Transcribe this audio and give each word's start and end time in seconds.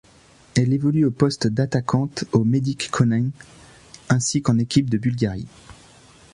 Elle 0.55 0.73
évolue 0.73 1.05
au 1.05 1.11
poste 1.11 1.45
d'attaquante 1.45 2.23
au 2.31 2.43
Medyk 2.43 2.89
Konin, 2.89 3.29
ainsi 4.09 4.41
qu'en 4.41 4.57
équipe 4.57 4.89
de 4.89 4.97
Bulgarie. 4.97 5.45